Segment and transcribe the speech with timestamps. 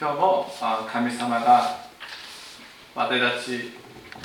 [0.00, 0.46] 今日も
[0.88, 1.76] 神様が
[2.94, 3.72] 私たち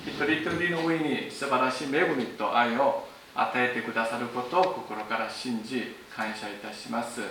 [0.05, 7.21] 一人一人の上に素晴らしい恵みと愛を与えてくださることを心から信じ感謝いたします。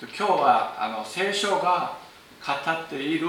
[0.00, 1.98] 今日はあの聖書が
[2.44, 3.28] 語っている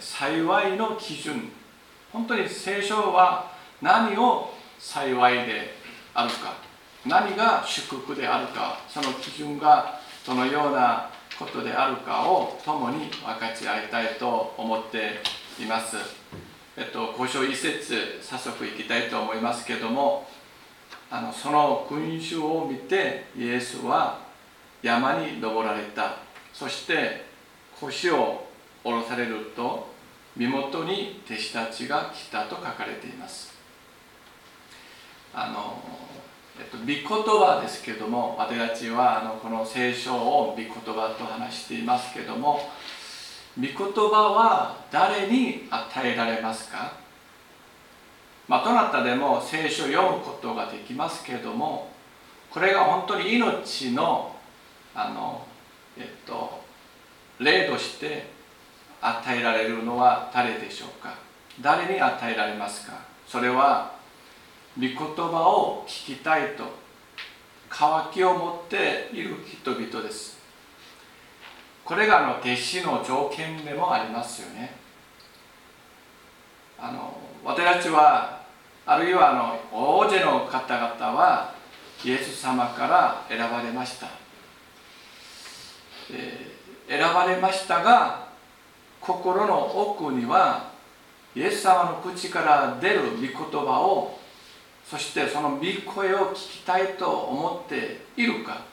[0.00, 1.50] 幸いの基準
[2.12, 5.74] 本当に聖書は何を幸いで
[6.12, 6.71] あるか
[7.06, 15.20] 何が祝福であるかその基準がどのようなことであるかを共に分かち合いたいと思って
[15.60, 15.96] います。
[16.76, 20.26] えっと、交渉一節早速いきたいと思いますけども
[21.10, 24.20] あのその君主を見てイエスは
[24.82, 26.16] 山に登られた
[26.54, 27.26] そして
[27.78, 28.46] 腰を
[28.82, 29.92] 下ろされると
[30.34, 33.52] 身元に弟子たちが来たと書かれています
[35.34, 35.82] あの、
[36.58, 42.60] えっと、御言葉ですけども私たちはあのこの聖書を御言葉と話していますけども
[43.58, 46.92] 御言葉は誰に与えられますか？
[48.48, 51.90] まあ、どなたでも聖書を読むことができますけども
[52.50, 54.36] これが本当に命の
[54.94, 55.46] あの、
[55.96, 56.60] えっと、
[57.38, 58.26] 例として
[59.00, 61.14] 与えられるのは誰でしょうか？
[61.62, 62.92] 誰に与えられますか？
[63.26, 63.94] それは
[64.78, 66.64] 御言葉を聞きたいと
[67.68, 70.38] 渇きを持っている人々です。
[71.84, 74.74] これがあの弟子の条件でもありますよね。
[76.78, 78.42] あの私たちは
[78.86, 79.34] あるいはあ
[79.72, 81.54] の大勢の方々は
[82.04, 84.08] イエス様から選ばれました。
[86.10, 86.52] え
[86.88, 88.28] 選ばれましたが
[89.00, 90.70] 心の奥には
[91.34, 94.18] イエス様の口から出る御言葉を
[94.88, 98.64] そしてその御声を聞きたいと思っているか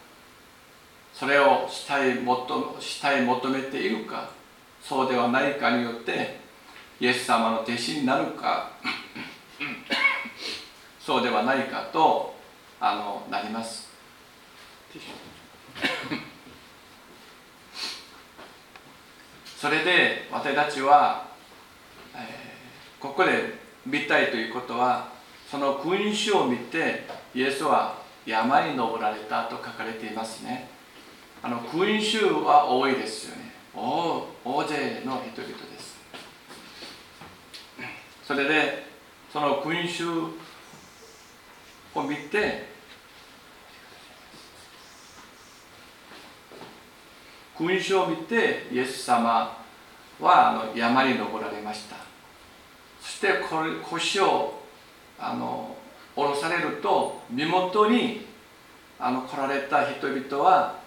[1.13, 4.31] それをしたい求したい求めているか
[4.81, 6.39] そうではないかによって
[6.99, 8.71] イエス様の弟子になるか
[10.99, 12.35] そうではないかと
[12.79, 13.89] あのなります。
[19.59, 21.25] それで私たちは、
[22.15, 23.55] えー、ここで
[23.85, 25.18] 見たいということは
[25.49, 30.69] その君主を見てイエスは山に登られたと書かれていますね。
[31.41, 33.51] あの君主は多いですよね。
[33.73, 35.97] 大大勢の人々です。
[38.23, 38.85] それで
[39.33, 40.07] その君主
[41.95, 42.69] を見て
[47.57, 49.57] 勲章を見てイエス様
[50.19, 51.95] はあの山に登られました。
[53.01, 53.29] そして
[53.89, 54.58] 腰を
[55.19, 55.75] あの
[56.15, 58.25] 下ろされると身元に
[58.99, 60.79] あの来られた人々は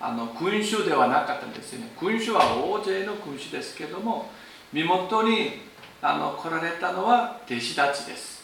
[0.00, 1.92] あの君主ではなかったんですよね。
[1.98, 4.30] 君主は大勢の君主ですけども
[4.72, 5.60] 身元に
[6.00, 8.42] あの来られたのは弟子たちです。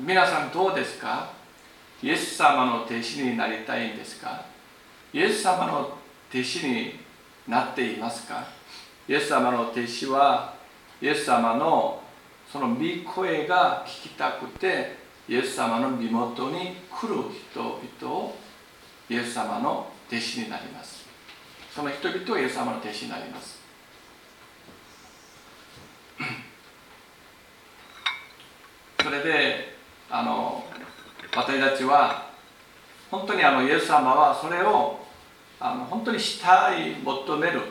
[0.00, 1.30] 皆さんどうですか？
[2.02, 4.44] イエス様の弟子になりたいんですか？
[5.12, 5.96] イエス様の
[6.32, 6.98] 弟子に
[7.46, 8.44] なっていますか？
[9.08, 10.54] イエス様の弟子は
[11.00, 12.01] イエス様の
[12.52, 12.80] その御
[13.10, 17.14] 声が聞きたくてイエス様の身元に来る
[17.50, 18.36] 人々を
[19.08, 21.06] イエス様の弟子になります。
[21.74, 23.58] その人々はイエス様の弟子になります。
[29.02, 29.78] それで
[30.10, 30.62] あの
[31.34, 32.32] 私たちは
[33.10, 34.98] 本当にあのイエス様はそれを
[35.58, 37.62] あの本当にしたい求める。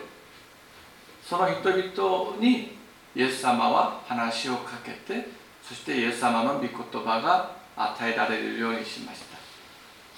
[1.23, 2.80] その人々に
[3.15, 5.27] イエス様は話をかけて
[5.61, 9.37] そしてイエス様の御言葉が与えられるようにしました。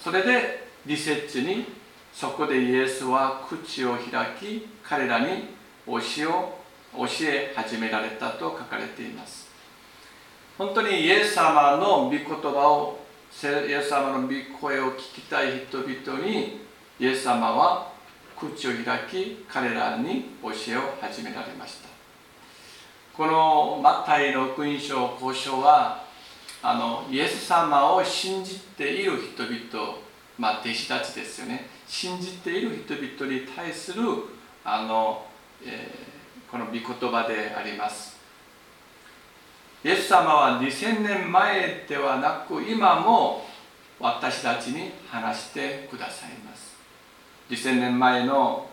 [0.02, 1.64] それで理節に
[2.12, 5.48] そこでイエスは口を開き彼らに
[5.86, 6.58] 教えを
[6.96, 9.48] 教え始められたと書かれています。
[10.56, 13.00] 本当にイエス様の御言葉を
[13.42, 16.60] イエス様の御声を聞きたい人々に
[17.00, 17.92] イエス様は
[18.38, 21.93] 口を開き彼らに教えを始められました。
[23.16, 26.04] このマタイの福音書交渉は
[26.60, 29.98] あのイエス様を信じている人々、
[30.36, 31.68] まあ、弟子たちですよね。
[31.86, 34.02] 信じている人々に対する
[34.64, 35.26] あの、
[35.64, 38.16] えー、この御言葉であります。
[39.84, 43.46] イエス様は2000年前ではなく今も
[44.00, 46.74] 私たちに話してくださいます。
[47.48, 48.66] 2000年前の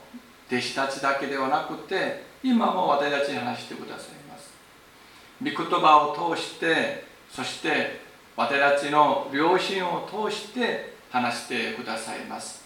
[0.48, 4.21] 弟子たちだけではなくて今も私たちに話してください
[5.44, 8.02] 御言葉を通してそして
[8.38, 12.62] 私たちの良心を通して話してくださいます。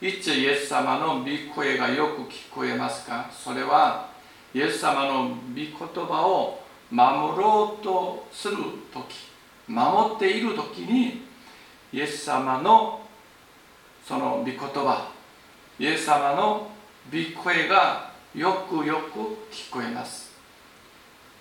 [0.00, 3.28] いつイエス様の御声がよく聞こえますか？
[3.32, 4.08] それは
[4.54, 6.60] イエス様の御言葉を
[6.90, 8.56] 守ろうとする
[8.94, 9.28] 時
[9.66, 11.22] 守っている時に
[11.92, 13.00] イエス様の
[14.06, 15.10] その御言葉
[15.78, 16.70] イエス様の
[17.12, 19.18] 御声がよくよく
[19.52, 20.27] 聞こえます。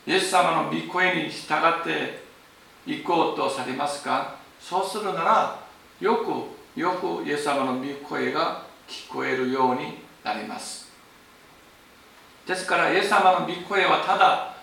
[0.07, 2.23] イエス様の御声に従って
[2.85, 4.37] 行こうとされますか？
[4.57, 5.59] そうするなら
[5.99, 10.89] よくよくイエス様の御声が聞こえるようになります。
[12.47, 14.55] ですからイエス様の御声はただ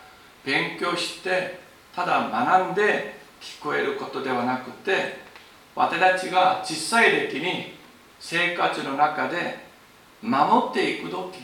[0.47, 1.61] 勉強して
[1.95, 5.19] ただ学んで聞こえることではなくて
[5.75, 7.75] 私たちが小さい歴に
[8.19, 9.59] 生活の中で
[10.23, 11.41] 守っていく時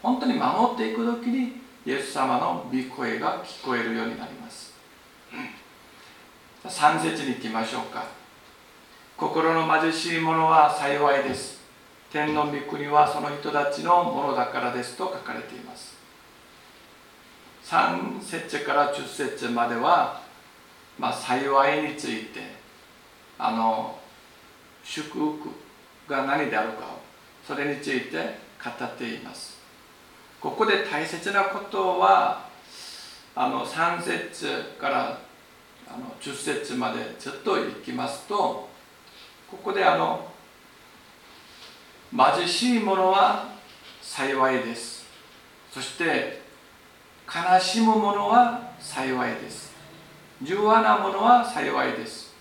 [0.00, 4.74] 本当に守っていく時にイエス様の御声が聞こえるようになります。
[6.64, 8.04] 3節に行きましょうか。
[9.16, 11.60] 心の貧しい者は幸いです。
[12.10, 15.96] 天の御国はその人たちのものだからですと書かれています。
[17.66, 20.22] 3節から10節までは、
[20.98, 22.40] まあ、幸いについて
[23.38, 23.96] あの
[24.82, 25.50] 祝福
[26.08, 26.98] が何であるかを
[27.46, 29.55] それについて語っています。
[30.46, 32.46] ここで大切なことは
[33.34, 34.46] あの3節
[34.80, 35.18] から
[35.88, 38.68] あの10節までずっといきますと
[39.50, 40.24] ここであの
[42.16, 43.48] 貧しい者は
[44.00, 45.04] 幸いです。
[45.72, 46.40] そして
[47.26, 49.74] 悲しむ者は幸いです。
[50.44, 52.32] 柔和な者は幸いです。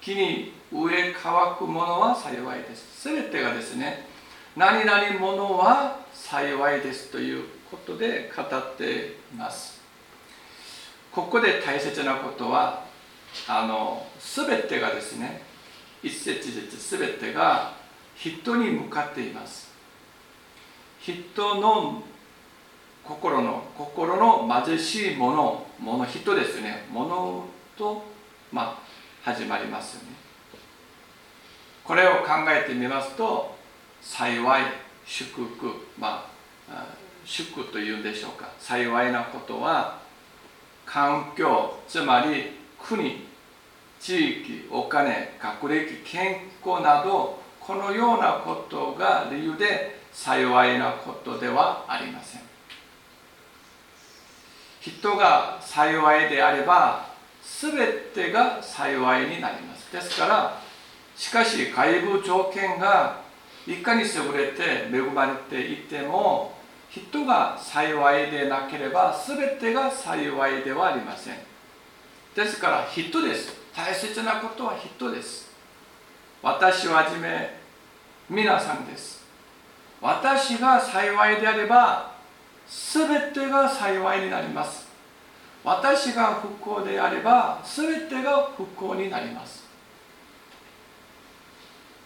[0.00, 3.02] 木に植え乾く者は幸いです。
[3.02, 4.11] 全てがですね
[4.54, 9.80] 何々者は幸いですということで語っています。
[11.10, 12.84] ここで大切なことは
[13.48, 15.42] あの全てがですね
[16.02, 17.74] 一節一節全てが
[18.14, 19.72] 人に向かっています。
[21.00, 22.02] 人の
[23.04, 26.86] 心の心の貧しいものもの人ですね。
[26.90, 27.44] もの
[27.78, 28.04] と、
[28.52, 28.78] まあ、
[29.22, 30.08] 始まりますよね。
[31.82, 33.61] これを考えてみますと
[34.02, 34.62] 幸い
[35.06, 36.28] 祝福ま
[36.68, 36.86] あ
[37.24, 38.48] 祝というんでしょうか。
[38.58, 40.00] 幸いなことは
[40.84, 43.26] 環境つまり国
[44.00, 52.42] 地域お金学歴健康などこのようなことが理由で幸いなことではありません。
[54.80, 57.06] 人が幸いであれば
[57.40, 57.72] 全
[58.12, 59.92] てが幸いになります。
[59.92, 60.60] ですから
[61.16, 63.21] しかし外部条件が
[63.66, 64.06] いかに優
[64.36, 66.54] れて恵まれていても
[66.88, 71.36] 人が幸いでなければ全てが幸いではありません。
[72.34, 73.54] ですから人です。
[73.74, 75.50] 大切なことは人です。
[76.42, 77.56] 私をはじめ
[78.28, 79.22] 皆さんです。
[80.00, 82.12] 私が幸いであれば
[82.66, 84.86] 全てが幸いになります。
[85.64, 89.64] 私が不幸であれば全てが不幸になります。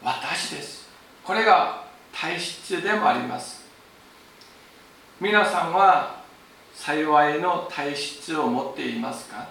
[0.02, 0.85] 私です。
[1.26, 1.82] これが
[2.12, 3.66] 体質でもあります。
[5.20, 6.22] 皆さんは
[6.72, 9.48] 幸いの体質を持っていますか？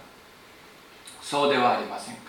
[1.22, 2.22] そうではありませんか？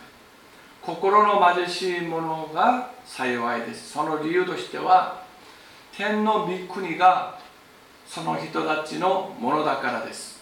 [0.83, 3.93] 心の貧しい者が幸いです。
[3.93, 5.23] その理由としては
[5.97, 7.39] 天の御国が
[8.05, 10.41] その人たちのものだからです。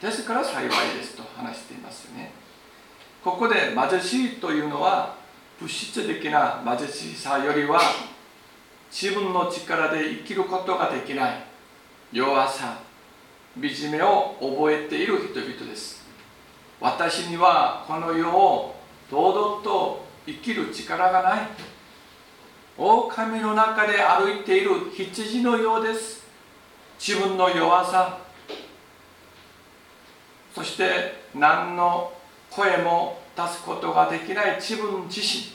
[0.00, 2.32] ですから幸いですと話していますよね。
[3.22, 5.14] ここで貧しいというのは
[5.60, 7.80] 物質的な貧しさよりは
[8.94, 11.44] 自分の力で生きることができない。
[12.12, 12.78] 弱さ
[13.60, 16.04] 惨めを覚えている人々です。
[16.80, 18.76] 私にはこの世を
[19.10, 21.48] 堂々と生きる力がない。
[22.78, 26.24] 狼の中で歩いている羊のようです。
[26.96, 28.18] 自分の弱さ
[30.54, 32.12] そして何の
[32.48, 35.52] 声も出すことができない自分自身。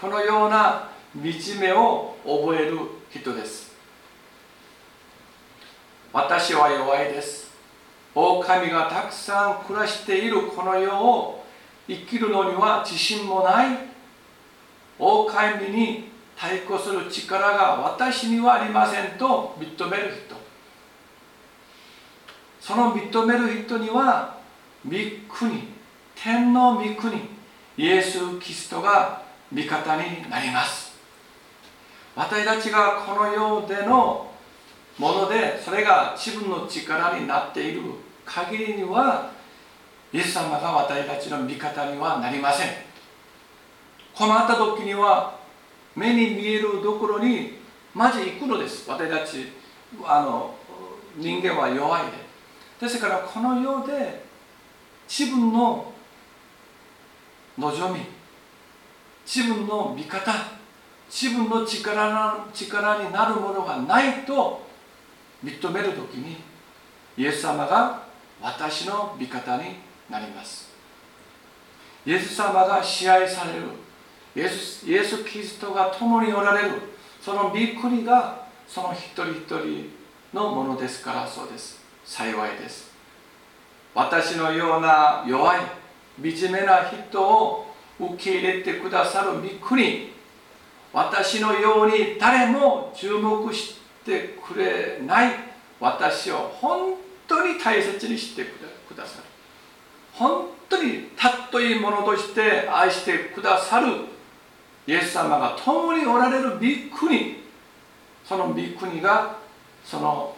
[0.00, 2.78] このような惨めを覚える
[3.10, 3.72] 人です。
[6.12, 7.50] 私は弱いです。
[8.14, 11.44] 狼がたくさん暮らしているこの世を
[11.86, 13.78] 生きるのには自信もない。
[14.98, 20.36] 狼に対抗する力が私にはありませんと認める人。
[22.60, 24.36] その認める人には
[24.84, 24.92] 御
[25.28, 25.68] 国
[26.14, 27.16] 天の御国
[27.76, 29.22] イエス・キリストが
[29.52, 30.87] 味方になります。
[32.18, 34.28] 私たちがこの世での
[34.98, 37.82] ものでそれが自分の力になっている
[38.24, 39.30] 限りには
[40.12, 42.68] イエス様が私たちの味方にはなりません。
[44.16, 45.38] 困った時には
[45.94, 47.52] 目に見えるところに
[47.94, 48.90] まず行くのです。
[48.90, 49.52] 私たち
[50.04, 50.56] あの
[51.16, 52.02] 人間は弱い
[52.80, 52.88] で。
[52.88, 54.24] ですからこの世で
[55.08, 55.92] 自分の
[57.56, 58.00] 望み
[59.24, 60.57] 自分の味方
[61.10, 64.66] 自分の力力になるものがないと
[65.44, 66.36] 認める時に
[67.16, 68.02] イエス様が
[68.40, 69.76] 私の味方に
[70.08, 70.68] なります。
[72.06, 73.66] イエス様が支配される。
[74.36, 76.70] イエスイエス・キリストが共におられる。
[77.20, 79.90] その御国がその一人一人
[80.32, 81.80] のものですからそうです。
[82.04, 82.92] 幸いです。
[83.94, 85.60] 私のような弱い
[86.22, 87.66] 惨めな人を
[87.98, 90.12] 受け入れてくださる御国
[90.92, 95.32] 私のように誰も注目してくれない
[95.80, 96.94] 私を本
[97.26, 99.24] 当に大切にしてくださる。
[100.12, 103.86] 本当にたっといいものとして愛してくださる。
[104.86, 107.44] イエス様が共におられる御国。
[108.24, 109.36] その御国が
[109.84, 110.34] その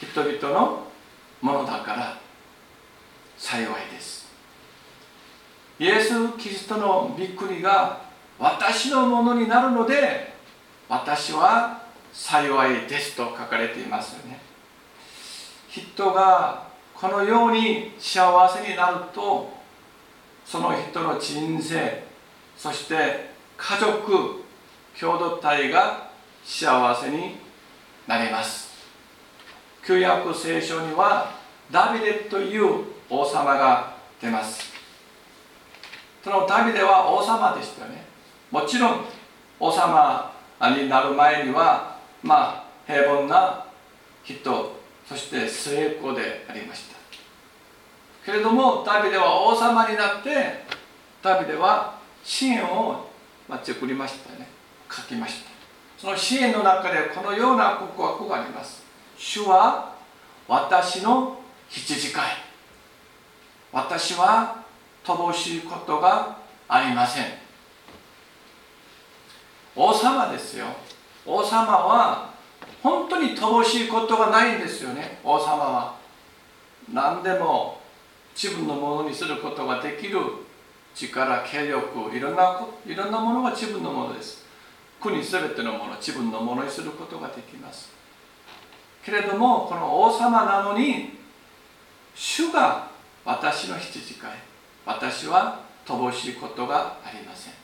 [0.00, 0.86] 人々の
[1.40, 2.24] ものだから。
[3.36, 4.32] 幸いです。
[5.78, 8.00] イエス・キリストの御国が
[8.38, 10.34] 私のものになるので
[10.88, 14.40] 私は幸いですと書かれていますよね。
[15.68, 19.52] 人がこのように幸せになると
[20.44, 22.04] その人の人生
[22.56, 24.44] そして家族
[24.98, 26.10] 共同体が
[26.44, 27.36] 幸せに
[28.06, 28.74] なります。
[29.84, 31.32] 旧約聖書には
[31.70, 34.72] ダビデという王様が出ます。
[36.22, 38.13] そのダビデは王様でしたよね。
[38.54, 39.00] もちろん
[39.58, 40.32] 王様
[40.78, 43.66] になる前にはまあ平凡な
[44.22, 44.76] 人
[45.08, 46.94] そして末っ子でありました。
[48.24, 50.62] けれどもダビデは王様になって
[51.20, 53.08] ダビデは支援を
[53.64, 54.46] 作りましたね。
[54.88, 55.50] 書きました。
[55.98, 58.84] その支援の中でこのような告白があります。
[59.18, 59.96] 主は
[60.46, 62.24] 私の羊飼い。
[63.72, 64.62] 私は
[65.02, 67.43] 乏しいことがありません。
[69.76, 70.66] 王様ですよ。
[71.26, 72.34] 王様は
[72.82, 75.18] 本当に乏しいことがないんですよね。
[75.24, 75.94] 王様は。
[76.92, 77.80] 何でも
[78.34, 80.20] 自分のものにすることができる。
[80.94, 84.44] 力権力いろんないろんなものが自分のものです。
[85.00, 85.96] 国全てのもの。
[85.96, 87.90] 自分のものにすることができます。
[89.04, 91.18] けれどもこの王様なのに
[92.14, 92.88] 主が
[93.24, 94.30] 私の羊飼い。
[94.86, 97.63] 私は乏しいことがありません。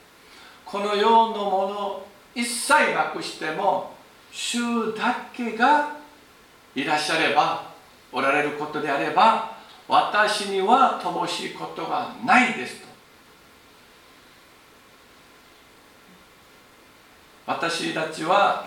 [0.70, 3.92] この世のもの一切なくしても
[4.30, 5.96] 主だけが
[6.76, 7.72] いらっしゃれば
[8.12, 9.56] おられることであれば
[9.88, 12.88] 私には乏しいことがないですと。
[17.46, 18.64] 私たちは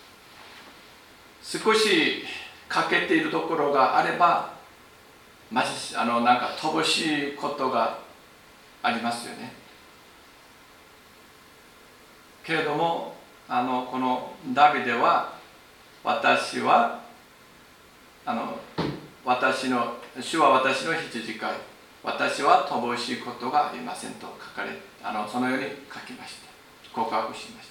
[1.44, 2.24] 少し
[2.68, 4.54] 欠けているところがあれば
[5.50, 7.98] まじあのなんか乏しいことが
[8.82, 9.65] ありますよね。
[12.46, 13.16] けれども
[13.48, 15.32] あのこのダビデは
[16.04, 17.00] 私は
[18.24, 18.56] あの
[19.24, 21.52] 私の主は私の羊飼い。
[22.04, 24.70] 私は乏しいことがありませんと書かれ
[25.02, 26.46] あのそのように書きました。
[26.94, 27.68] 告白しまし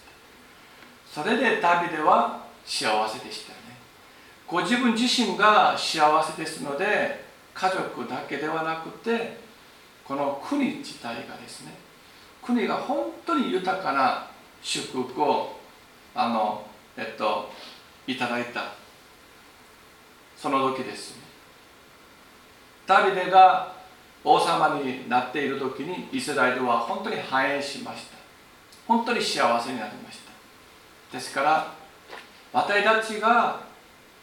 [1.14, 1.22] た。
[1.24, 3.78] それでダビデは幸せでしたね。
[4.46, 9.38] ご自分自身が幸せですので家族だけではなくて
[10.04, 11.72] この国自体がですね
[12.44, 15.60] 国が本当に豊かな祝福を
[16.14, 16.66] あの
[16.98, 17.52] えっと
[18.08, 18.74] いただいた。
[20.38, 21.16] その時です
[22.86, 23.74] ダビデが
[24.24, 28.18] 王様になっている時にイスラエルは本当に繁栄しました。
[28.88, 31.18] 本当に幸せになりました。
[31.18, 31.74] ですから
[32.52, 33.62] 私たちが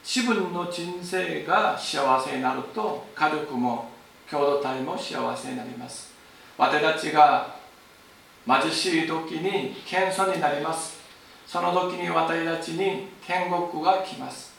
[0.05, 3.91] 自分の人生が幸せになると家族も
[4.31, 6.13] 共同体も幸せになります。
[6.59, 7.57] 私たちが
[8.47, 11.01] 貧しい時に謙遜になります。
[11.47, 14.53] その時に私たちに天国が来ます。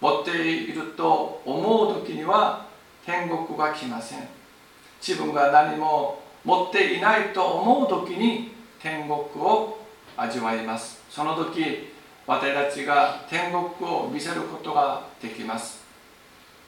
[0.00, 2.66] 持っていると思う時には
[3.04, 4.28] 天国が来ません。
[5.06, 9.12] 自分が何も持っていないと思う時に天国
[9.44, 9.78] を
[10.16, 11.02] 味わいます。
[11.10, 11.92] その時
[12.26, 15.84] 私たちが天国を見せることができます。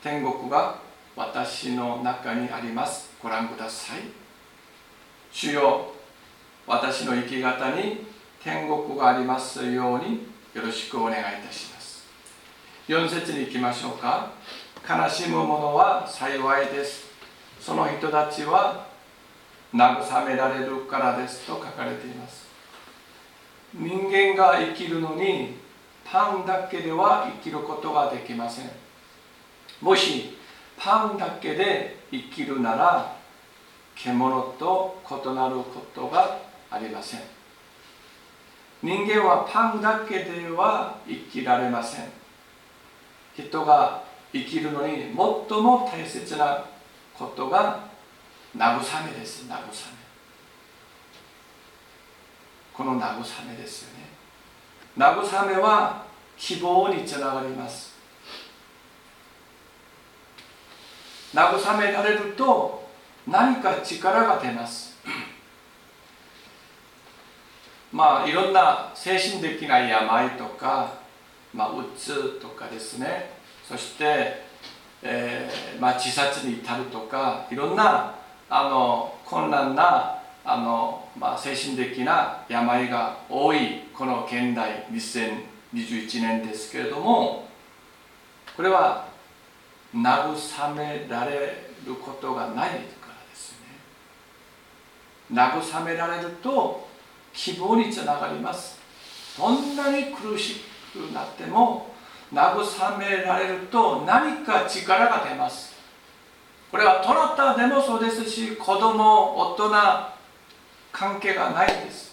[0.03, 0.79] 天国が
[1.15, 3.11] 私の中にあります。
[3.23, 4.01] ご覧ください。
[5.31, 5.92] 主よ
[6.66, 8.07] 私の生き方に
[8.42, 12.04] 天国がありますようによろしくお願いいたします。
[12.88, 14.33] 4節に行きましょうか。
[14.88, 17.07] 悲しむ者は幸いです。
[17.61, 18.87] その人たちは
[19.75, 22.47] 慰められるからですと書かれています。
[23.75, 25.57] 人間が生きるのに
[26.04, 28.71] パンだけでは生きることができません。
[29.81, 30.37] もし
[30.76, 33.16] パンだけで生きるなら
[33.95, 37.21] 獣と異なることがありません。
[38.83, 42.07] 人間はパンだけでは生きられません。
[43.37, 44.02] 人が
[44.33, 46.64] 生きるのに最も大切な
[47.14, 47.85] ことが
[48.57, 49.45] 慰めです。
[49.45, 49.57] 慰め。
[52.73, 53.17] この慰
[53.49, 54.07] めですよね。
[54.97, 56.05] 慰めは
[56.37, 57.93] 希望につながります。
[61.35, 62.88] 慰められると
[63.26, 64.92] 何か力が出ます。
[67.93, 70.95] まあいろんな精神的な病とか、
[71.53, 73.31] まあ、うつとかですね。
[73.69, 74.43] そして、
[75.03, 78.15] えーまあ、自殺に至るとかいろんな
[78.49, 87.49] あの困難なあの、まあ、精神的な病が多いこの現代2021年ですけれども
[88.57, 89.09] これは
[89.95, 92.77] 慰められることがないから
[93.31, 93.57] ですね。
[95.33, 96.92] 慰められると
[97.33, 98.79] 希望につながります。
[99.39, 100.62] どんなに苦し
[100.93, 101.93] くなっても
[102.33, 105.73] 慰められると何か力が出ます。
[106.71, 109.71] これはどなたでもそうですし子供大人
[110.91, 112.12] 関係がないです。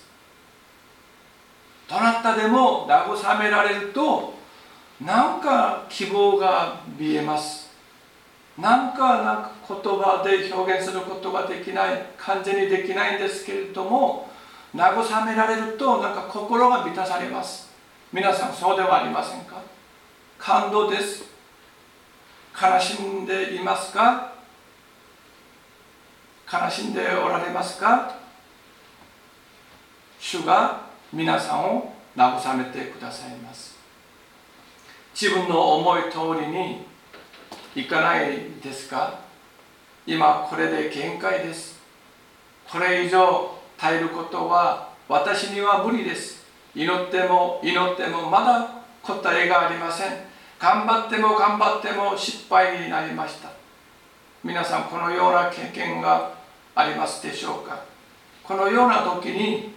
[1.89, 4.33] どなたでも慰められると
[5.01, 7.69] なんか希望が見えます。
[8.57, 14.28] なんかなんか言葉で表現することができない完全にできないんですけれども
[14.75, 17.69] 慰められるとなんか心が満たされます。
[18.13, 19.61] 皆さんそうではありませんか？
[20.37, 21.23] 感動です。
[22.59, 24.33] 悲しんでいますか？
[26.51, 28.15] 悲しんでおられますか？
[30.19, 30.81] 主が
[31.13, 33.77] 皆さんを慰めてくださいます。
[35.19, 36.85] 自分の思い通りに
[37.75, 39.19] いかないですか？
[40.05, 41.79] 今これで限界です。
[42.69, 46.45] これ以上耐えることは私には無理です。
[46.75, 48.69] 祈っても祈ってもまだ
[49.01, 50.11] 答えがありません。
[50.59, 53.49] 頑張っても頑張っても失敗になりました。
[54.43, 56.31] 皆さんこのような経験が
[56.75, 57.81] ありますでしょうか。
[58.43, 59.73] このような時に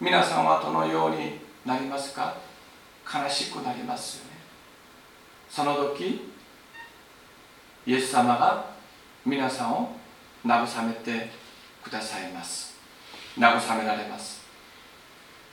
[0.00, 2.34] 皆さんはどのようになりますか。
[3.04, 4.30] 悲しくなりますよね。
[5.50, 6.32] その時
[7.86, 8.64] イエス様が
[9.26, 9.92] 皆さんを
[10.44, 11.30] 慰めて
[11.82, 12.73] くださいます。
[13.38, 14.42] 慰められます。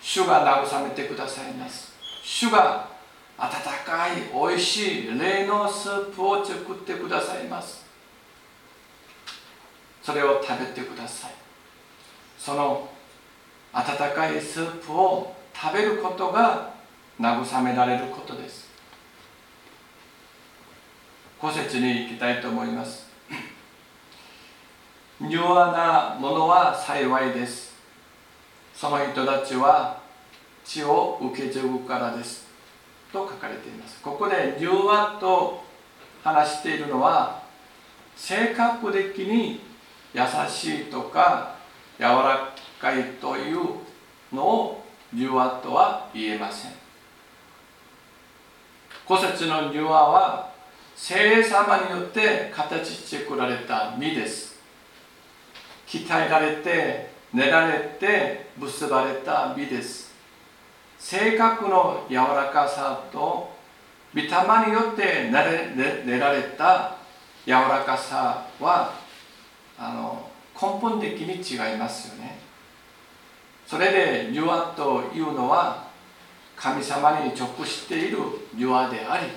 [0.02, 1.91] 主が慰めてくださいます。
[2.24, 2.89] 主が
[3.38, 3.50] 温
[3.86, 7.86] かいおいしい霊のスープを作ってくださいます。
[10.02, 11.32] それを食べてください。
[12.38, 12.89] その
[13.74, 16.74] 温かいスープを食べることが
[17.20, 18.70] 慰められることです。
[21.39, 23.08] 古節に行きたいと思います。
[25.22, 27.71] 柔和なものは幸いです。
[28.82, 30.02] その人たちは
[30.65, 32.48] 血を受け継ぐからです。
[33.13, 34.02] と書かれています。
[34.02, 35.63] ここで柔和と
[36.24, 37.44] 話しているのは
[38.15, 39.62] 性格的に
[40.15, 41.58] 優しいとか
[42.00, 43.60] 柔らかいという
[44.34, 46.72] のを柔和とは言えません。
[49.08, 50.50] 古説の柔和は
[50.96, 54.60] 精霊様によって形作られた実です。
[55.86, 60.12] 鍛えられて練られて結ばれた実です。
[61.00, 63.52] 性格の柔らかさと
[64.13, 64.28] 御霊
[64.67, 66.98] によって練られた
[67.46, 68.94] 柔らかさは
[69.80, 72.39] あの根本的に違いますよね。
[73.65, 75.88] それで「ユア」というのは
[76.58, 78.17] 神様に直している
[78.56, 79.28] 「ユア」であり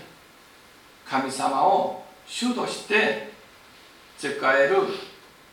[1.06, 3.32] 神様を主として
[4.18, 4.28] 使
[4.58, 4.76] える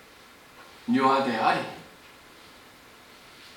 [0.90, 1.81] 「ユア」であり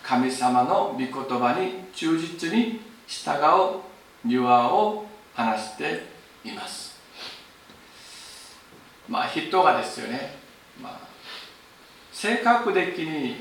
[0.06, 3.80] 神様の御言葉に忠実に従う
[4.30, 6.06] 「ユア」を話して
[6.44, 7.00] います。
[9.08, 10.36] まあ人がですよね、
[10.80, 11.04] まあ
[12.12, 13.36] 性格的に、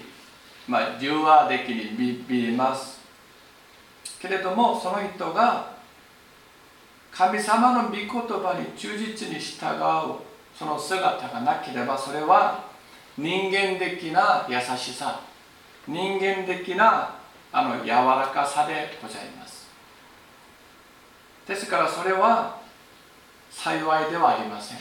[0.68, 3.02] まあ、柔和的に見えます。
[4.22, 5.74] けれどもその人が
[7.12, 10.16] 神様の御言葉に忠実に従う
[10.58, 12.64] その姿がなければそれは
[13.18, 15.33] 人間的な優しさ。
[15.88, 17.16] 人間的な
[17.52, 19.68] あの柔らかさでございます。
[21.48, 22.62] ですからそれは
[23.52, 24.78] 幸いではありません。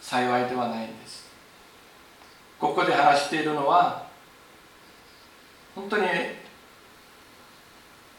[0.00, 1.24] 幸いではないんです。
[2.58, 4.06] ここで話しているのは
[5.74, 6.04] 本当に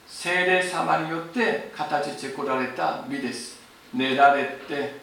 [0.08, 3.60] 精霊様によって形作られた美です。
[3.94, 5.00] 練られて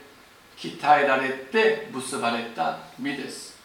[0.57, 3.62] 鍛えられて結ばれた実です。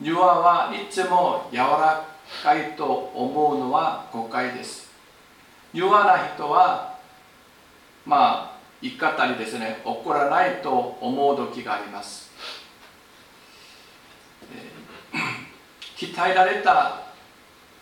[0.00, 2.06] 庭はいつも柔ら
[2.42, 4.90] かいと思うのは誤解です。
[5.72, 6.98] 弱な人は
[8.04, 9.80] まあ言い方にですね。
[9.84, 12.30] 怒らないと思う時があります、
[15.96, 17.02] 鍛えられた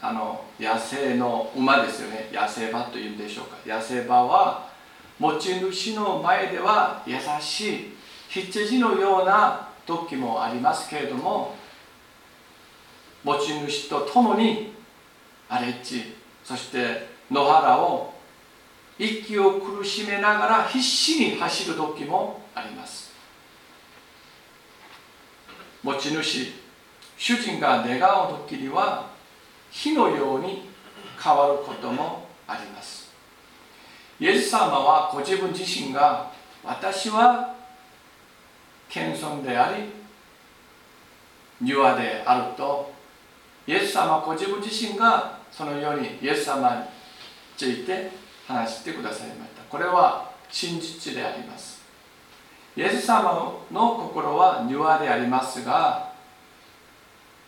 [0.02, 2.28] あの野生の馬ですよね。
[2.32, 3.56] 野生馬というんでしょうか。
[3.66, 4.68] 野生馬は
[5.18, 7.96] 持ち主の前では優しい
[8.28, 11.54] 羊のような時もありますけれども
[13.22, 14.72] 持ち主と共に
[15.48, 18.14] 荒れ地そして野原を
[18.98, 23.10] 息を苦しめながら必死に走る時もあります。
[25.82, 26.52] 持ち主
[27.16, 29.10] 主人が願う時には
[29.70, 30.68] 火のように
[31.22, 33.10] 変わることもあります。
[34.18, 36.30] イエス様はご自分自身が
[36.62, 37.54] 私は
[38.90, 39.84] 謙遜であり
[41.60, 42.92] 庭であると
[43.70, 46.82] イエス様ご自分自身がそのようにイエス様に
[47.56, 48.10] ついて
[48.48, 49.62] 話してくださいました。
[49.70, 51.80] これは真実であります。
[52.76, 56.12] イエス様の心は庭でありますが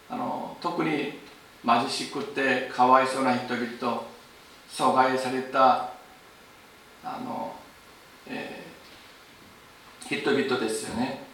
[0.09, 1.19] あの特に
[1.67, 4.03] 貧しくてかわいそうな人々
[4.71, 5.91] 阻害された
[7.03, 7.53] あの、
[8.29, 11.25] えー、人々ですよね、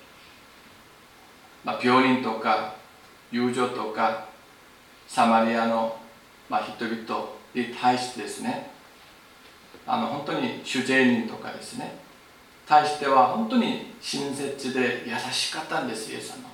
[1.62, 2.74] まあ、病人とか
[3.31, 4.27] 友情とか
[5.08, 5.96] サマリアの、
[6.48, 8.70] まあ、人々に対してですね
[9.86, 11.98] あの本当に主税人とかですね
[12.66, 16.48] 対しては本当に親切で優しかったんですイエス様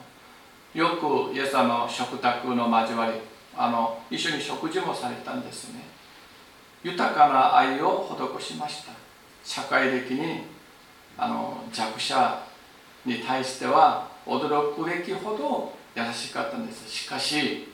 [0.74, 3.12] よくイエス様の食卓の交わり
[3.56, 5.84] あの一緒に食事もされたんですね。
[6.82, 8.06] 豊かな愛を
[8.38, 8.92] 施しました。
[9.44, 10.42] 社会的に
[11.16, 12.42] あの弱者
[13.06, 16.90] に対しては驚くべきほど優しかったんです。
[16.90, 17.68] しかし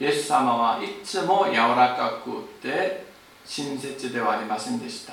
[0.00, 3.06] イエス様はいつも柔らかくて
[3.44, 5.12] 親切ではありませんでした。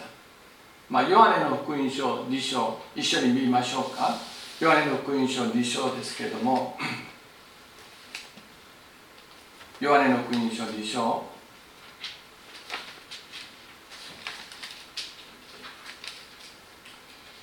[0.89, 4.17] まあ、ヨハネの福音書2章一緒に見ましょうか。
[4.59, 6.75] ヨハネの福音書2章ですけれども
[9.79, 11.29] ヨハネの福音書2章。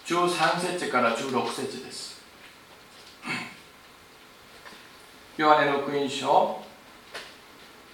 [0.07, 2.20] 13節から16節です。
[5.37, 6.68] ヨハネの福音書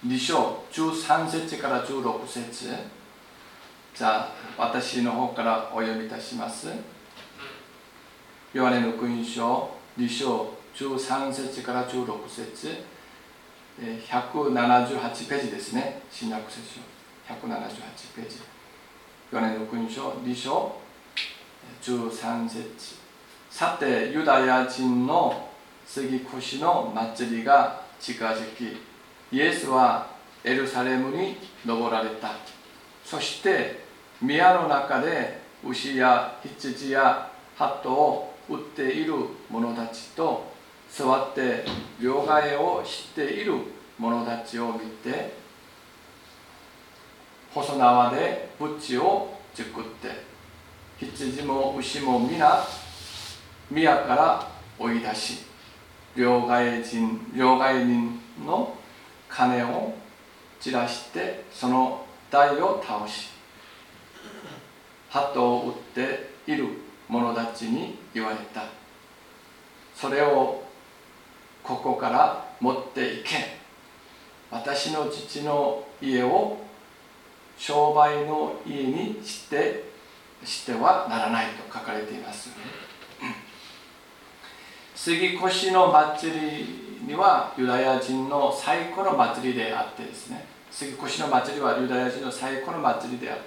[0.07, 2.69] 2章13節から16節。
[3.95, 6.67] じゃあ私の方からお読みいたします。
[8.53, 12.83] ヨハネの福音書2章13節から16節。
[13.81, 16.03] 178ページですね。
[16.11, 17.33] 新約聖書。
[17.33, 18.35] 178ページ。
[19.31, 20.75] ヨハネの福音書2章
[21.81, 22.95] 13節。
[23.49, 25.49] さてユダヤ人の
[25.87, 28.94] 杉越の祭りが近づき
[29.35, 30.07] イエスは
[30.45, 32.31] エルサレムに登られた。
[33.03, 33.83] そして
[34.21, 39.13] 宮の中で牛や羊やハトを売っている
[39.49, 40.53] 者たちと
[40.89, 41.65] 座って
[41.99, 43.55] 両替をしている
[43.99, 45.33] 者たちを見て
[47.53, 50.11] 細縄でブチを作って
[50.97, 52.63] 羊も牛も皆
[53.69, 54.47] 宮から
[54.79, 55.43] 追い出し
[56.15, 58.77] 両替人両替人の
[59.35, 59.93] 金を
[60.61, 63.31] 散らしてその台を倒し
[65.09, 66.67] 鳩を売っている
[67.09, 68.63] 者たちに言われた。
[69.93, 70.63] それを
[71.63, 73.57] ここから持っていけ。
[74.51, 76.57] 私の父の家を
[77.57, 79.85] 商売の家にして
[80.43, 82.49] してはならないと書かれています。
[84.95, 93.43] 杉越の祭りにはユダヤ人の最古の祭りであってですね杉越の祭りはユダヤ人の最古の祭りであって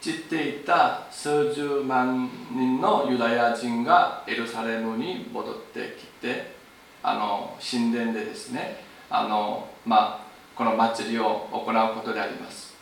[0.00, 6.54] 散っていた数十万人のユダヤ人がエルサレムに戻ってきて
[7.02, 12.74] あの神殿でですねあの、まあ、この祭りを行うことであります。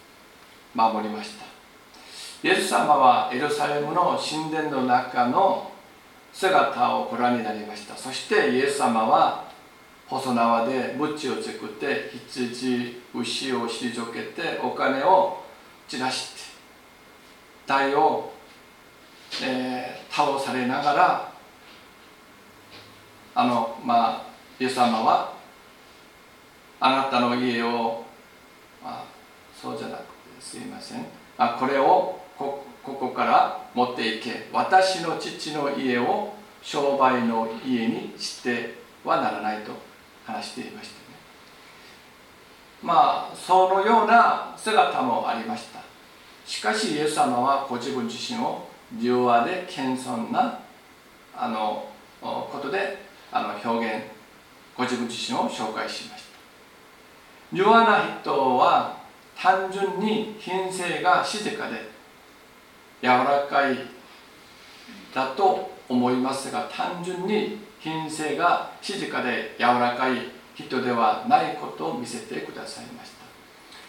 [0.74, 1.44] 守りました。
[2.46, 5.70] イエス様はエルサレムの神殿の中の
[6.32, 7.96] 姿をご覧になりました。
[7.96, 9.44] そしてイエス様は
[10.08, 15.42] 細縄で鞭を作って羊牛を退けてお金を
[15.88, 16.40] 散らして
[17.66, 18.32] 台を、
[19.42, 21.32] えー、倒されながら
[23.34, 24.26] あのまあ
[24.60, 25.34] イエス様は
[26.80, 28.04] あなたの家を、
[28.84, 29.04] あ、
[29.56, 30.06] そうじゃなくて
[30.38, 31.06] すいません。
[31.38, 34.48] あこれをここから持っていけ。
[34.52, 39.72] 私の父の家を商売の家にしてはならないと。
[40.26, 41.04] 話していましたね。
[42.82, 45.80] まあそのような姿もありました。
[46.46, 50.60] しかしイエス様はご自分自身を柔和で謙遜な
[51.34, 51.88] あの
[52.20, 52.98] ことで
[53.32, 54.04] あの表現
[54.76, 57.56] ご自分自身を紹介しました。
[57.56, 58.98] 柔和な人は
[59.36, 61.76] 単純に品性が静かで
[63.02, 63.78] 柔らかい
[65.14, 70.16] だと思いますが単純に品性が静かで柔らかい
[70.54, 73.24] 人ではないことを見せてくださいました。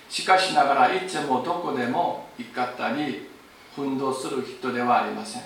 [0.10, 3.30] しかしながらいつもどこでも怒ったり
[3.74, 5.44] 奮闘する人ではありません。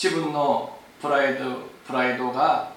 [0.00, 2.70] 自分のプライドプライドが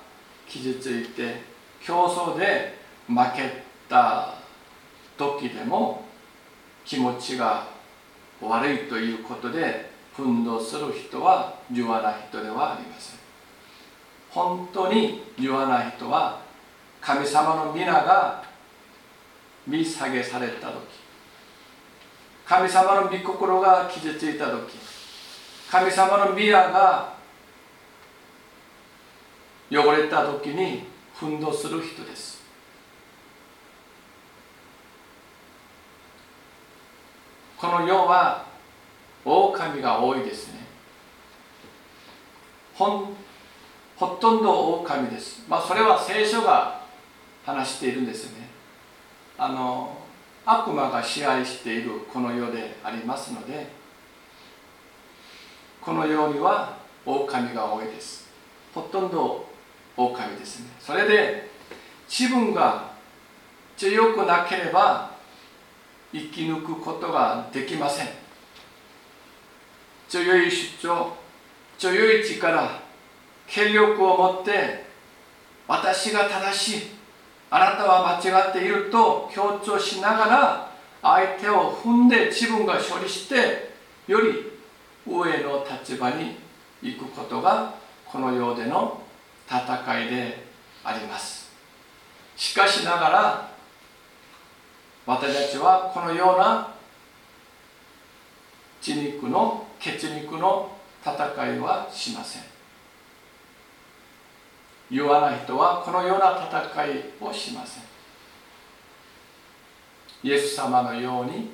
[0.49, 1.41] 傷ついて
[1.79, 4.33] 競争で負けた
[5.15, 6.03] 時でも
[6.83, 7.67] 気持ちが
[8.41, 13.22] 悪いということで奮闘する人は柔和な人ではありません。
[14.34, 16.41] 本当に柔和ない人は
[17.00, 18.43] 神様の皆が
[19.67, 20.78] 見下げされた時。
[22.46, 24.78] 神様の御心が傷ついた時。
[25.69, 27.13] 神様の宮が
[29.72, 30.84] 汚れた時に
[31.15, 32.43] 奮闘する人です。
[37.58, 38.46] この世は
[39.24, 40.60] 狼が多いですね。
[42.74, 43.13] ほ
[43.95, 45.43] ほとんど狼です。
[45.47, 46.82] まあそれは聖書が
[47.45, 48.47] 話しているんですよね。
[49.38, 49.97] あの
[50.45, 53.67] 悪魔が支配しているこの世でありますので
[55.82, 58.29] この世には狼が多いです。
[58.73, 59.45] ほとんど
[59.95, 60.67] 狼ですね。
[60.79, 61.49] それで
[62.10, 62.91] 自分が
[63.77, 65.12] 強くなければ
[66.12, 68.08] 生き抜くことができません。
[70.10, 71.13] 強い主張
[71.77, 72.83] 強い力
[73.47, 74.86] 権力を持って
[75.67, 76.82] 私が正しい
[77.49, 83.73] あなたは間違っていると強調しながら相手を踏んで自分が処理して
[84.08, 84.51] より
[85.06, 86.38] 上の立場に
[86.82, 87.75] 行くことが
[88.06, 89.01] この世での
[89.47, 90.43] 戦いで
[90.84, 91.51] あります。
[92.36, 93.49] しかしながら
[95.06, 96.73] 私たちはこのような
[98.82, 100.71] 血肉の血肉の
[101.03, 102.52] 戦いはしません。
[104.93, 107.84] 弱ない人はこのような戦いをしません。
[110.23, 111.49] イエス様のように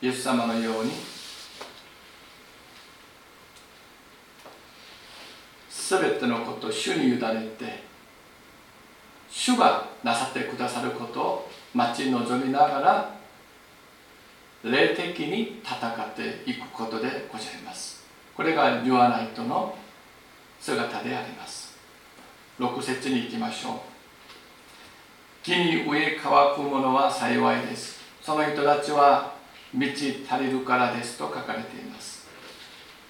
[0.00, 0.90] イエス様のように
[5.68, 7.18] 全てのことを主に委ね
[7.58, 7.82] て
[9.30, 13.14] 主がなさってくださることを待ち望みながら
[14.64, 18.02] 霊的に戦っていくことでございます。
[18.34, 19.76] これが弱な人の
[20.58, 21.61] 姿であります。
[22.62, 23.72] 6節に行きましょう。
[25.42, 28.00] 木に植え乾くものは幸いです。
[28.22, 29.34] その人たちは
[29.74, 32.28] 満ち足りるからですと書かれています。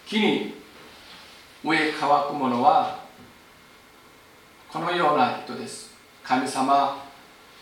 [0.07, 0.55] 木に
[1.63, 3.01] 植え乾くものは
[4.73, 5.93] このような人です。
[6.25, 7.05] 神様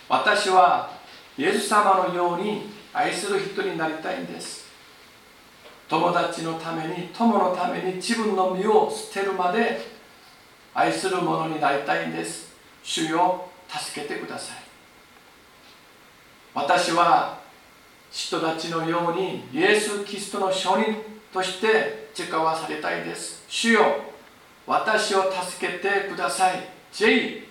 [0.08, 0.90] 私は
[1.36, 4.70] イエス様のように愛する人になりたいんです。
[5.88, 9.89] 友達のために友のために自分の身を捨てるまで
[10.74, 12.52] 愛する者になりたいんです。
[12.82, 14.56] 主よ助けてください。
[16.54, 17.38] 私は
[18.10, 20.96] 人たちのようにイエス・キリストの証人
[21.32, 23.44] として誓わされたいです。
[23.48, 23.82] 主よ
[24.66, 26.68] 私を助けてください。
[26.92, 27.44] J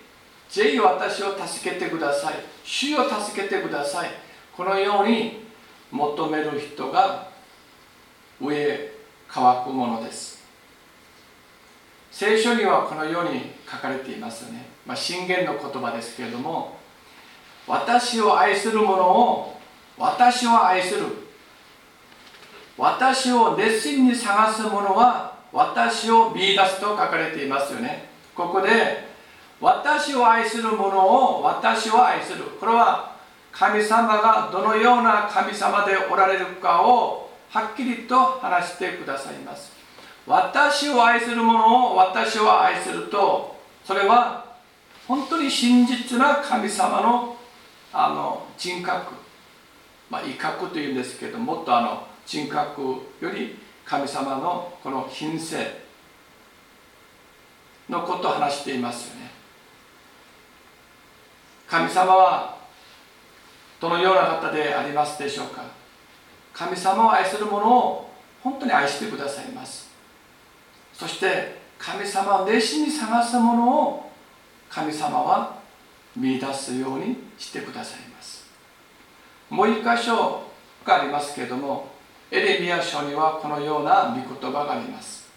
[0.50, 2.34] J 私を助けてください。
[2.64, 4.10] 主を助けてください。
[4.56, 5.48] このように
[5.92, 7.30] 求める人が
[8.42, 8.92] 上
[9.28, 10.39] 乾くものです。
[12.12, 16.78] 聖書にはこのように書かれていますよね、まあ、信玄の言葉ですけれども
[17.68, 19.60] 私を愛する者を
[20.00, 21.06] 私を愛する。
[22.78, 28.06] 私を熱心に探す者は私を見出すと書かれていますよね。
[28.34, 29.10] ここで
[29.60, 32.46] 私を愛する者を私を愛する。
[32.60, 33.18] これは
[33.52, 39.79] 神様がどのような神様でおられるかをはっきりと話してくださいます。
[40.28, 44.46] 私を愛する者を私を愛するとそれは
[45.08, 47.36] 本当に真実な神様の
[47.92, 49.14] あの人格、
[50.12, 52.82] まあ、威嚇というんですけどもっとあの人格
[53.20, 55.82] より神様のこの品性
[57.90, 59.32] のことを話していますよね。
[61.68, 62.58] 神様は
[63.80, 65.64] どのような方でありますでしょうか。
[66.54, 68.12] 神様を愛する者を
[68.44, 69.89] 本当に愛してくださいます。
[71.00, 74.12] そして神様を熱心に探す者を
[74.70, 75.56] 神様は
[76.14, 78.46] 見出すようにしてくださいます。
[79.50, 80.44] もう一箇所
[80.84, 81.88] がありますけれども
[82.30, 85.30] エレミア書にはこのような御言葉があります。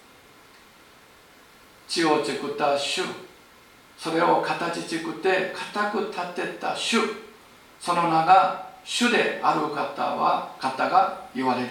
[1.87, 3.03] 地を作った主
[3.96, 6.98] それを形作って固く立てた主
[7.79, 11.68] その名が主である方は方が言われる。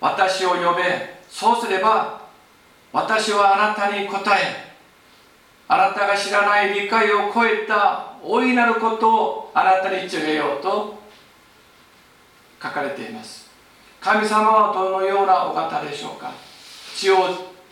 [0.00, 2.20] 私を呼べそうすれば
[2.92, 4.70] 私はあなたに答え
[5.68, 10.98] あなたが知らない理解を超えた大いなることをあなたに告げようと
[12.60, 13.48] 書かれています。
[14.00, 16.32] 神様はどのようなお方でしょうか。
[16.96, 17.16] 血を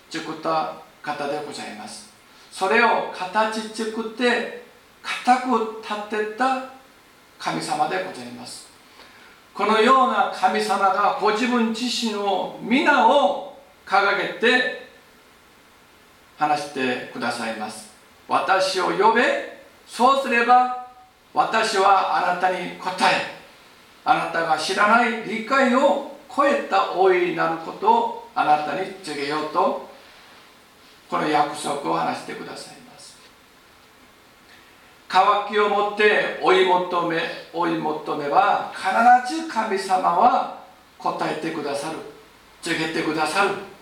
[0.08, 2.08] 作った方でございます。
[2.52, 4.62] それを形作って
[5.02, 6.70] 固く立てた
[7.38, 8.68] 神様でございます。
[9.52, 13.47] このような神様がご自分自身の皆を
[13.88, 14.86] 掲げて
[16.36, 17.88] 話してくださいます。
[18.28, 20.86] 私を呼べそうすれば
[21.32, 23.38] 私はあなたに答え
[24.04, 29.88] あなたが知らない理解を超えた大いなることをあなたに告げようと
[31.08, 33.16] この約束を話してくださいます。
[35.08, 37.22] 渇きを持って追い求め
[37.54, 40.58] 追い求めば必ず神様は
[40.98, 41.96] 答えてくださる。
[42.60, 43.77] 告げてくださる。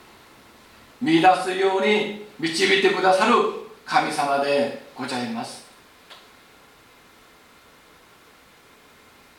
[1.00, 3.35] 見出すように導いてくださる
[3.85, 5.66] 神様でございます。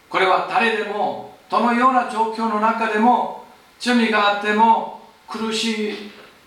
[0.09, 3.43] これは誰でもどのような状況の中でも
[3.79, 5.95] 罪があっても苦しい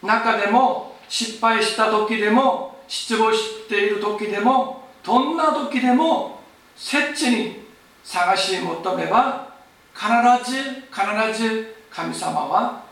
[0.03, 6.41] 中でも失敗した時でも失望している時でもどんな時でも
[6.77, 7.61] 切に
[8.03, 9.55] 探し求めば
[9.95, 10.57] 必ず
[10.91, 12.85] 必ず神様は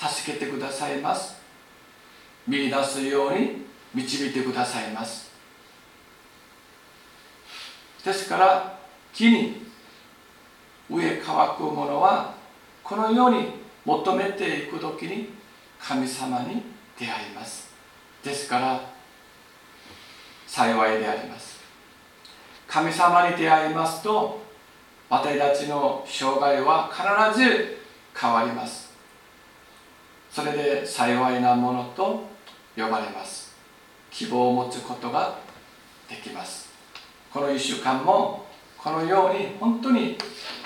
[0.00, 1.36] 助けてくださいます。
[2.48, 5.30] 見出すように導いてくださいます。
[8.04, 8.78] ですから
[9.12, 9.66] 木に
[10.88, 12.34] 上乾くものは
[12.82, 15.34] このように求めていく時に
[15.78, 16.62] 神様に
[16.98, 17.70] 出会います。
[18.24, 18.80] ですから
[20.46, 21.60] 幸いであります。
[22.66, 24.40] 神様に出会いますと
[25.08, 27.78] 私たちの生涯は必ず
[28.14, 28.89] 変わります。
[30.30, 32.28] それで幸いなものと
[32.76, 33.54] 呼ばれます。
[34.10, 35.38] 希望を持つことが
[36.08, 36.70] できます。
[37.32, 40.16] この1週間もこのように本当に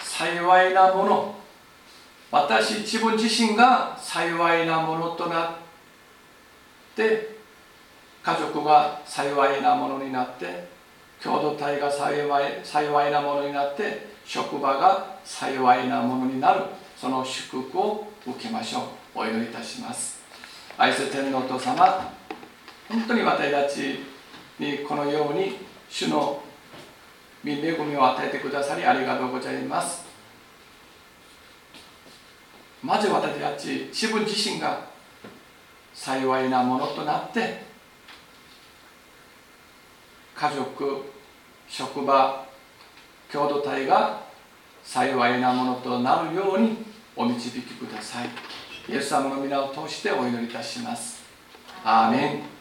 [0.00, 1.34] 幸いなもの
[2.30, 5.54] 私自分自身が幸いなものとなっ
[6.96, 7.36] て
[8.22, 10.68] 家族が幸いなものになって
[11.22, 16.62] 共同体が幸い幸いなものになって職場が幸いなものになる
[16.96, 19.03] その祝福を受けましょう。
[19.16, 20.20] お祈りいたします。
[20.76, 22.12] 愛する天皇と様
[22.88, 24.00] 本当に私たち
[24.58, 25.56] にこのように
[25.88, 26.42] 主の
[27.44, 30.04] 恵みを与えてくださりありがとうございます。
[32.82, 34.80] まず私たち自分自身が
[35.94, 37.62] 幸いなものとなって
[40.34, 41.04] 家族
[41.68, 42.44] 職場
[43.32, 44.22] 共同体が
[44.82, 46.84] 幸いなものとなるように
[47.16, 48.28] お導きください。
[48.86, 51.22] イエス様の皆を通してお祈りいたします。
[51.82, 52.53] アーメン。